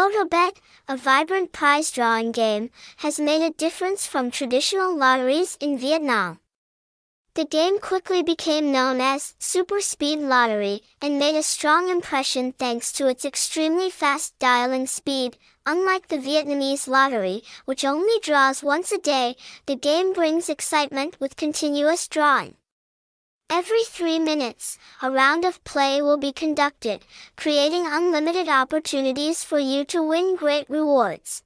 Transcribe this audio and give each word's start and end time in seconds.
Lotobet, 0.00 0.56
a 0.88 0.96
vibrant 0.96 1.52
prize 1.52 1.90
drawing 1.90 2.32
game, 2.32 2.70
has 3.04 3.20
made 3.20 3.44
a 3.44 3.52
difference 3.52 4.06
from 4.06 4.30
traditional 4.30 4.96
lotteries 4.96 5.58
in 5.60 5.76
Vietnam. 5.76 6.40
The 7.34 7.44
game 7.44 7.78
quickly 7.78 8.22
became 8.22 8.72
known 8.72 9.02
as 9.02 9.34
Super 9.38 9.82
Speed 9.82 10.20
Lottery 10.20 10.80
and 11.02 11.18
made 11.18 11.36
a 11.36 11.42
strong 11.42 11.90
impression 11.90 12.52
thanks 12.52 12.92
to 12.92 13.08
its 13.08 13.26
extremely 13.26 13.90
fast 13.90 14.38
dialing 14.38 14.86
speed. 14.86 15.36
Unlike 15.66 16.08
the 16.08 16.16
Vietnamese 16.16 16.88
lottery, 16.88 17.42
which 17.66 17.84
only 17.84 18.18
draws 18.22 18.62
once 18.62 18.90
a 18.92 18.98
day, 18.98 19.36
the 19.66 19.76
game 19.76 20.14
brings 20.14 20.48
excitement 20.48 21.20
with 21.20 21.36
continuous 21.36 22.08
drawing. 22.08 22.54
Every 23.52 23.82
three 23.82 24.20
minutes, 24.20 24.78
a 25.02 25.10
round 25.10 25.44
of 25.44 25.64
play 25.64 26.00
will 26.00 26.16
be 26.16 26.32
conducted, 26.32 27.04
creating 27.36 27.84
unlimited 27.84 28.48
opportunities 28.48 29.42
for 29.42 29.58
you 29.58 29.84
to 29.86 30.04
win 30.04 30.36
great 30.36 30.70
rewards. 30.70 31.42